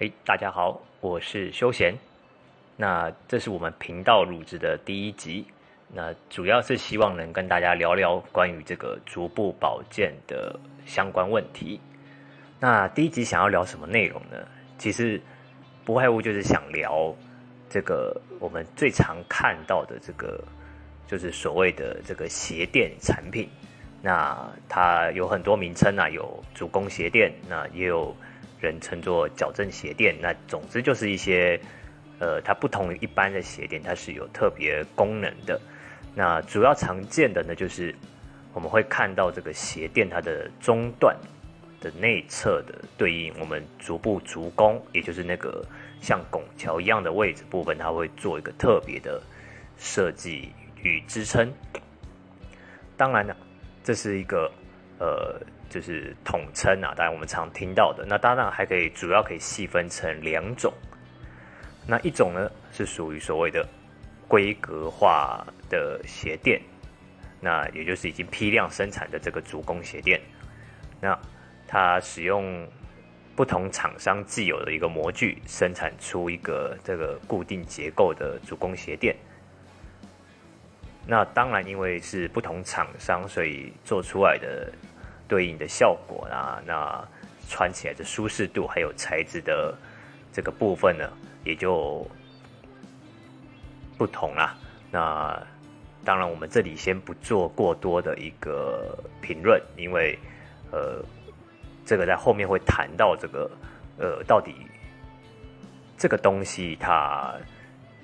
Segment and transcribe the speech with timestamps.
[0.00, 1.96] 哎，大家好，我是休闲。
[2.76, 5.46] 那这是我们频道录制的第一集，
[5.92, 11.80] 那主要是希望能跟大家聊聊关于这个足部保健的相关问题。
[12.58, 14.36] 那第一集想要聊什么内容呢？
[14.78, 15.22] 其实
[15.84, 17.14] 不外乎就是想聊
[17.70, 20.42] 这个我们最常看到的这个，
[21.06, 23.48] 就是所谓的这个鞋垫产品。
[24.02, 24.36] 那
[24.68, 28.12] 它有很多名称啊，有主攻鞋垫，那也有。
[28.60, 31.60] 人称作矫正鞋垫，那总之就是一些，
[32.18, 35.60] 呃，它不同于一般的鞋垫，它是有特别功能的。
[36.14, 37.94] 那主要常见的呢，就是
[38.52, 41.16] 我们会看到这个鞋垫它的中段
[41.80, 45.62] 的内侧的对应我们足部足弓，也就是那个
[46.00, 49.22] 像拱桥一样的位置部分，它会做一个特别的
[49.76, 50.50] 设计
[50.82, 51.52] 与支撑。
[52.96, 53.36] 当然了，
[53.82, 54.50] 这是一个
[54.98, 55.38] 呃。
[55.68, 58.04] 就是统称啊，当然我们常听到的。
[58.06, 60.72] 那当然还可以，主要可以细分成两种。
[61.86, 63.66] 那一种呢是属于所谓的
[64.28, 66.60] 规格化的鞋垫，
[67.40, 70.20] 那也就是已经批量生产的这个主攻鞋垫。
[71.00, 71.18] 那
[71.66, 72.66] 它使用
[73.34, 79.14] 不同厂商既有的一个模具，生产出一个这个固定结构的主攻鞋垫。
[81.06, 84.72] 那当然因为是不同厂商，所以做出来的。
[85.34, 87.04] 对应的效果啊，那
[87.48, 89.76] 穿起来的舒适度还有材质的
[90.32, 91.10] 这个部分呢，
[91.42, 92.08] 也就
[93.98, 94.54] 不同啦。
[94.92, 95.36] 那
[96.04, 100.16] 当然，我们这里先不做过多的一个评论，因为
[100.70, 101.04] 呃，
[101.84, 103.50] 这个在后面会谈到这个
[103.98, 104.54] 呃，到底
[105.98, 107.34] 这个东西它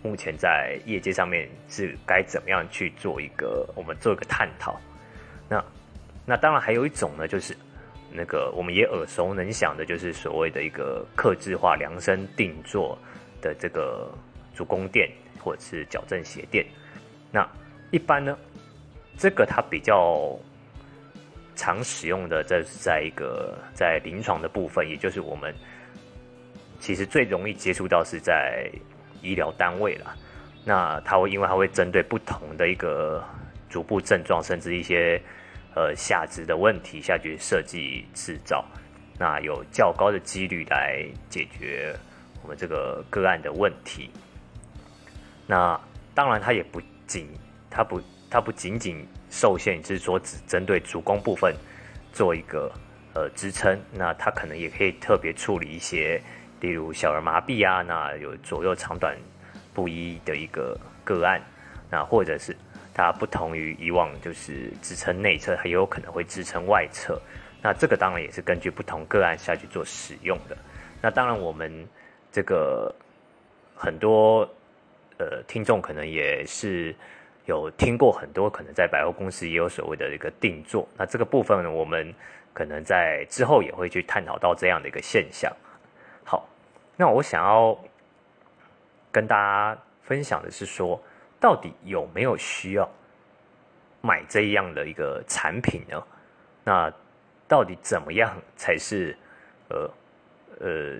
[0.00, 4.78] 目前在业界上面是该怎么样去做一个我们做一个探讨。
[5.48, 5.60] 那。
[6.28, 7.56] 那当然还有一种呢，就是
[8.10, 12.98] 那个我们也耳熟能详的，就是所谓的一个克制化量身定做
[13.40, 14.10] 的这个
[14.52, 16.66] 足弓垫或者是矫正鞋垫。
[17.30, 17.48] 那
[17.92, 18.36] 一般呢，
[19.16, 20.36] 这个它比较
[21.54, 25.54] 常使用的，这是在一个在临床的部分，也就是我们
[26.80, 28.68] 其实最容易接触到是在
[29.22, 30.16] 医疗单位了。
[30.64, 33.22] 那它会因为它会针对不同的一个
[33.70, 35.22] 足部症状，甚至一些。
[35.76, 38.64] 呃，下肢的问题下去设计制造，
[39.18, 41.94] 那有较高的几率来解决
[42.42, 44.10] 我们这个个案的问题。
[45.46, 45.78] 那
[46.14, 47.28] 当然，它也不仅，
[47.68, 48.00] 它不，
[48.30, 51.54] 它不仅仅受限，就是说只针对主弓部分
[52.10, 52.72] 做一个
[53.12, 53.78] 呃支撑。
[53.92, 56.18] 那它可能也可以特别处理一些，
[56.60, 59.14] 例如小儿麻痹啊，那有左右长短
[59.74, 61.38] 不一的一个个案，
[61.90, 62.56] 那或者是。
[62.96, 67.20] 它不同于以往，就是支撑内侧，它也有可能会支撑外侧。
[67.60, 70.56] 那这个当然也是根据不同个案下去做使用的。
[71.02, 71.86] 那当然，我们
[72.32, 72.90] 这个
[73.74, 74.48] 很多
[75.18, 76.96] 呃听众可能也是
[77.44, 80.88] 有听过很多，可能在百货公司也有所谓的一个定做。
[80.96, 82.14] 那这个部分呢，我们
[82.54, 85.54] 可能在之后也会去探讨到这样的一个现象。
[86.24, 86.48] 好，
[86.96, 87.78] 那我想要
[89.12, 90.98] 跟大家分享的是说。
[91.46, 92.90] 到底有没有需要
[94.00, 96.02] 买这样的一个产品呢？
[96.64, 96.92] 那
[97.46, 99.16] 到底怎么样才是
[99.68, 99.88] 呃
[100.58, 100.98] 呃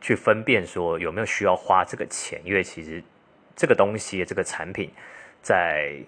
[0.00, 2.40] 去分辨说有没有需要花这个钱？
[2.42, 3.04] 因为其实
[3.54, 4.90] 这个东西这个产品
[5.42, 6.02] 在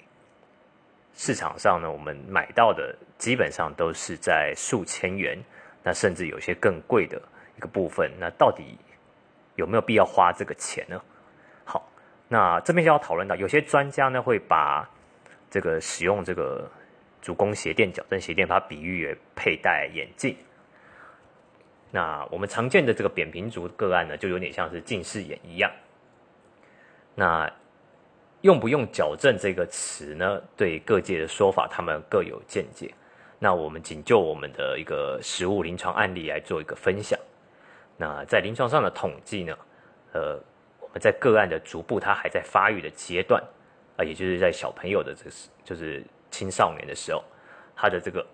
[1.13, 5.39] 市场上呢，我们买到的基本上都是在数千元，
[5.83, 7.21] 那甚至有些更贵的
[7.55, 8.11] 一个部分。
[8.19, 8.79] 那到底
[9.57, 10.99] 有没有必要花这个钱呢？
[12.27, 14.89] 那这边就要讨论到，有些专家呢会把
[15.51, 16.69] 这个使用这个
[17.21, 20.35] 足弓鞋垫、矫正鞋垫，把它比喻为佩戴眼镜。
[21.91, 25.71] 那我们常见的这个扁平足个案呢，就有点像是近视眼一样。
[27.15, 27.49] 那
[28.41, 30.41] 用不用矫正这个词呢？
[30.57, 32.93] 对各界的说法，他们各有见解。
[33.39, 37.21] 那我们仅就我们的一个实物临床案例来做一个分享。
[37.99, 39.57] 那在临床上的统计呢，
[40.15, 40.43] 呃。
[41.01, 43.43] 在个案的足部，它还在发育的阶段，
[43.97, 47.23] 啊，也就是在小朋友的这是就是青少年的时候，
[47.75, 48.25] 他的这个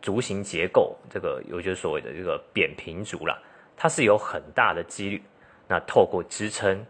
[0.00, 3.42] 足型结构，这个也就是所谓的这个扁平足了，
[3.76, 5.22] 它是有很大的几率，
[5.68, 6.82] 那透过支撑、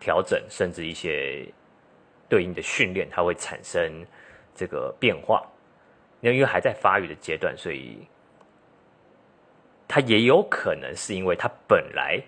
[0.00, 1.46] 调整，甚至一些
[2.28, 4.04] 对应的训练，它会产生
[4.54, 5.46] 这个变化。
[6.20, 8.06] 那因为还在发育的阶段，所以
[9.86, 12.20] 它也有可能是因为它本来。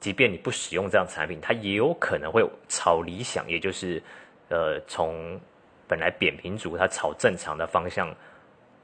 [0.00, 4.02] 即便你不使用这样产品，它也有可能会朝理想，也就是，
[4.48, 5.40] 呃，从
[5.86, 8.14] 本来扁平足它朝正常的方向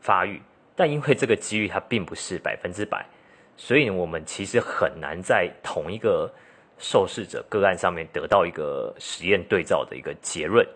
[0.00, 0.40] 发育。
[0.76, 3.06] 但因为这个几率它并不是百分之百，
[3.56, 6.28] 所以我们其实很难在同一个
[6.78, 10.67] 受试者个案上面得到一个实验对照的一个结论，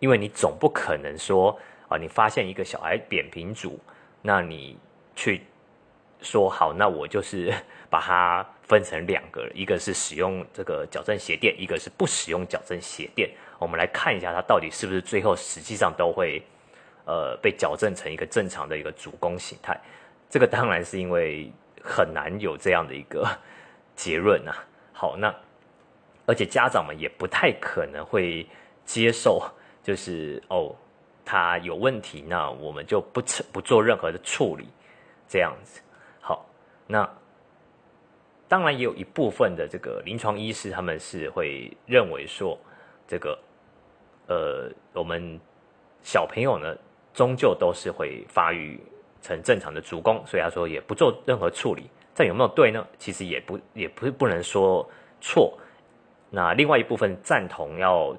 [0.00, 1.56] 因为你总不可能说
[1.88, 3.78] 啊，你发现一个小孩扁平足，
[4.20, 4.76] 那你
[5.14, 5.42] 去
[6.24, 7.54] 说好，那我就是
[7.90, 13.30] 把它分成两个，一个是使用这个矫正鞋垫，一个是不使用矫正鞋垫。
[13.58, 16.42] 我们来看一下，它到底是不是最后实际上都会
[17.04, 19.78] 呃被矫正成一个正常的一个主攻形态？
[20.28, 23.28] 这个当然是因为很难有这样的一个
[23.94, 24.64] 结论啊。
[24.92, 25.32] 好，那
[26.26, 28.46] 而且家长们也不太可能会
[28.84, 29.42] 接受，
[29.82, 30.74] 就是哦，
[31.24, 33.22] 他有问题，那我们就不
[33.52, 34.66] 不做任何的处理，
[35.28, 35.80] 这样子。
[36.86, 37.08] 那
[38.48, 42.58] 当然也有一部分的这个临床医师，他们是会认为说
[43.06, 43.38] 这个。
[44.26, 45.38] 呃，我们
[46.02, 46.74] 小朋友呢，
[47.12, 48.80] 终究都是会发育
[49.20, 51.90] 成正常的足弓，所以他说也不做任何处理。
[52.14, 52.86] 这有没有对呢？
[52.96, 54.88] 其实也不也不是不能说
[55.20, 55.58] 错。
[56.30, 58.16] 那另外一部分赞同要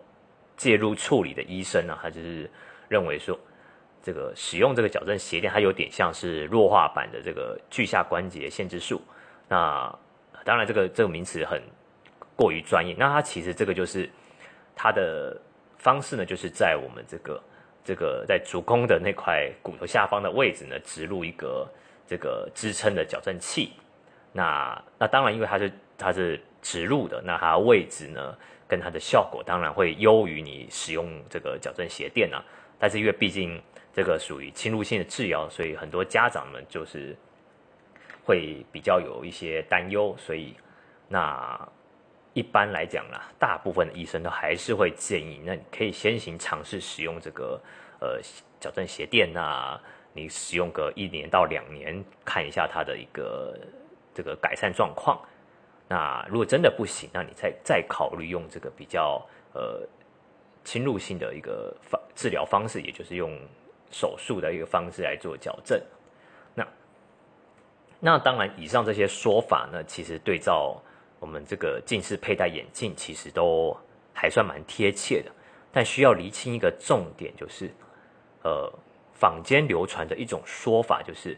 [0.55, 2.47] 介入处理的医生呢，他就是
[2.87, 3.35] 认为说，
[4.05, 9.01] 这个使用这个矫正鞋垫，它有点像是弱化版的这个距下关节限制术。
[9.49, 9.93] 那
[10.45, 11.59] 当然，这个这个名词很
[12.35, 12.95] 过于专业。
[12.97, 14.07] 那它其实这个就是
[14.75, 15.35] 它的。
[15.77, 17.43] 方式呢，就是在我们这个
[17.83, 21.67] 这个在足弓的那块骨头下方的位置呢，植入一个
[22.07, 23.73] 这个支撑的矫正器。
[24.31, 28.35] 那那当然，因为它是它是植入的，那它位置呢，
[28.67, 32.43] 跟它的效果当然会优于你使用这个矫正鞋垫啊。
[32.79, 33.61] 但是因为毕竟
[33.95, 37.15] 这个属于侵入性的治疗，所以很多家长们就是
[38.23, 40.53] 会比较有一些担忧，所以
[41.07, 41.67] 那。
[42.37, 47.57] 一般来讲啦，大部分的医生都还是会建议，那你可以先行尝试使用这个
[48.01, 48.19] 呃
[48.59, 49.79] 矫正鞋垫呐，
[50.11, 53.57] 你使用个一年到两年，看一下它的一个
[54.13, 55.17] 这个改善状况。
[55.87, 59.87] 那如果真的不行，那你再再考虑用这个比较呃
[60.65, 63.39] 侵入性的一个方治疗方式，也就是用
[63.91, 65.81] 手术的一个方式来做矫正。
[66.53, 66.67] 那
[67.99, 70.81] 那当然，以上这些说法呢，其实对照。
[71.17, 73.75] 我们这个近视佩戴眼镜其实都
[74.13, 75.31] 还算蛮贴切的，
[75.71, 77.71] 但需要厘清一个重点，就是，
[78.43, 78.71] 呃，
[79.13, 81.35] 坊间流传的一种说法，就是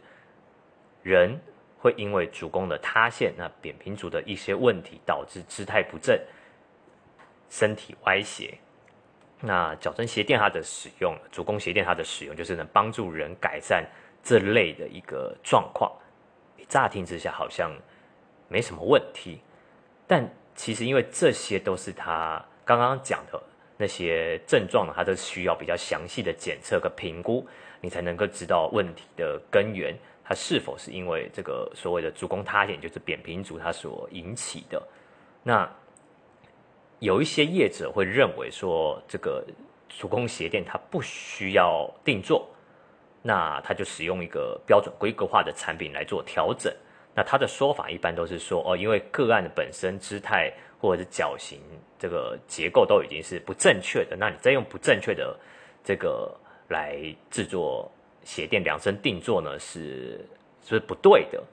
[1.04, 1.40] 人
[1.80, 6.20] 会因为足弓的塌陷、那扁平足的一些问题，导致姿态不正、
[7.50, 8.58] 身体歪斜。
[9.40, 13.86] 那矫正鞋垫它的使用，足弓鞋垫它的使用，就是能帮助人改善
[14.24, 15.92] 这类的一个状况。
[16.68, 17.72] 乍听之下好像
[18.48, 19.40] 没什么问题。
[20.08, 23.42] 但其实，因为这些都是他刚刚讲的
[23.78, 27.48] 那些症状呢，他都需要比较详细的检测和评估，
[27.80, 34.82] 你才能够知道问题的根源，它是否是因为这个所谓的足弓塌陷，就是扁平足它所引起的。
[35.44, 35.70] 那
[37.00, 39.46] 有一些业者会认为说，这个
[39.90, 42.48] 足弓鞋垫它不需要定做，
[43.22, 46.74] 那他就使用一个标准规格化的产品来做调整。
[47.14, 51.60] 那他的说法一般都是说，哦，因为个案的本身姿态或者是脚型
[51.98, 55.36] 这个结构都已经是不正确的，那你再用不正确的
[55.84, 56.32] 这个
[56.68, 56.98] 来
[57.32, 57.92] 制作
[58.24, 60.24] 鞋垫量身定做呢，是
[60.64, 61.44] 是不对的。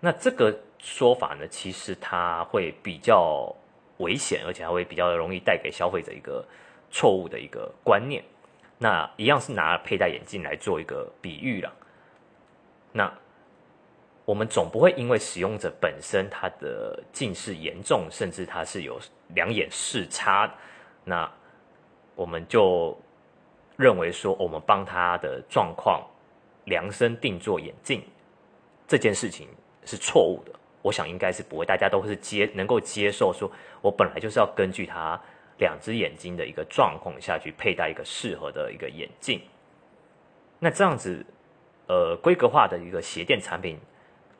[0.00, 3.52] 那这个说法呢，其实它会比较
[3.98, 6.44] 危险，而且还会比较容易带给消费者一个
[6.90, 8.22] 错误的一个观念。
[8.78, 11.72] 那一样是拿佩戴眼镜来做一个比喻了，
[12.92, 13.12] 那。
[14.24, 20.54] 我们总不会因为使用者本身他的近视严重，甚至他是有两眼视差，
[21.02, 21.26] 那
[22.14, 22.94] 我们就
[23.78, 26.06] 认为说，我们帮他的状况
[26.66, 28.02] 量身定做眼镜
[28.86, 29.48] 这件事情
[29.86, 30.52] 是错误的。
[30.88, 33.50] 我想应该是不会，大家都是接能够接受，说
[33.82, 35.20] 我本来就是要根据他
[35.58, 39.40] 两只眼睛的一个状况下去佩戴一个适合的一个眼镜。
[40.58, 41.24] 那这样子，
[41.86, 43.78] 呃，规格化的一个鞋垫产品。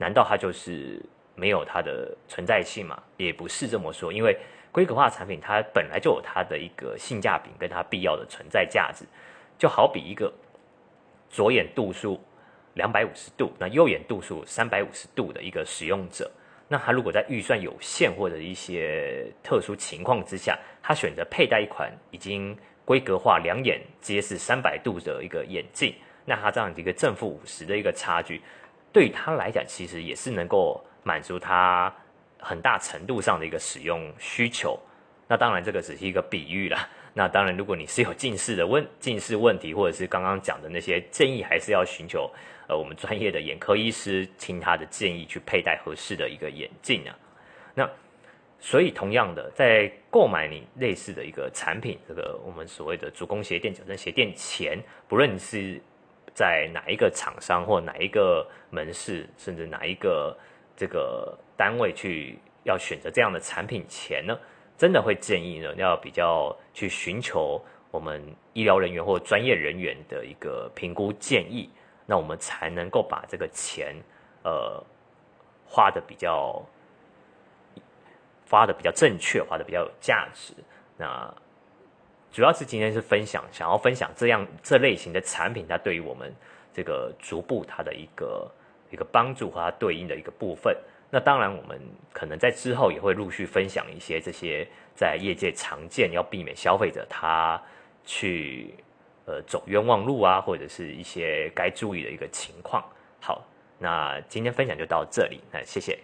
[0.00, 3.02] 难道它就是没有它的存在性吗？
[3.16, 4.38] 也不是这么说，因为
[4.70, 9.04] 规格化产品它本来就有它的一个性价比跟它必要的存在价值。
[9.58, 10.32] 就好比一个
[11.28, 12.20] 左眼度数
[12.74, 16.30] 两百五十度，那右眼度数三百五十度的一个使用者，
[16.68, 25.94] 那他如果在预算有限或者一些特殊情况之下，他选择佩戴一款已经规格化两眼皆是三百度的一个眼镜，
[26.24, 28.40] 那他这样的一个正负五十的一个差距。
[28.92, 31.94] 对他来讲，其实也是能够满足他
[32.38, 34.78] 很大程度上的一个使用需求。
[35.26, 36.88] 那当然这个只是一个比喻啦。
[37.14, 42.30] 那当然，如果你是有近视的问近视问题，或者是刚刚讲的那些建议，还是要寻求
[42.68, 47.18] 呃我们专业的眼科医师听他的建议去佩戴合适的一个眼镜啊。
[47.74, 47.88] 那
[48.60, 55.80] 所以同样的，在购买你类似的一个产品，这个我们所谓的主攻鞋垫、矫正鞋垫前，不论是
[56.34, 60.36] 在哪一个厂商或哪一个门市，甚至哪一个
[60.76, 64.36] 这个单位去要选择这样的产品前呢？
[64.76, 67.60] 真的会建议呢，要比较去寻求
[67.90, 68.22] 我们
[68.52, 71.70] 医疗人员或专业人员的一个评估建议，
[72.10, 73.94] 那我们才能够把这个钱，
[74.42, 74.82] 呃，
[75.66, 76.64] 花的比较，
[78.48, 80.54] 花的比较正确，花的比较有价值。
[80.96, 81.30] 那
[82.32, 86.34] 主要是今天是分享，想要分享这样这类型的产品，它对于我们
[86.72, 88.50] 这个逐步它的一个
[88.90, 90.74] 一个帮助和它对应的一个部分。
[91.10, 91.78] 那当然，我们
[92.10, 97.60] 可能在之后也会陆续分享一些这些在业界常见要避免消费者他
[98.02, 98.74] 去
[99.28, 102.82] 呃走冤枉路啊，或者是一些该注意的一个情况。
[103.20, 103.44] 好，
[103.78, 105.98] 那今天分享就到这里，那谢谢。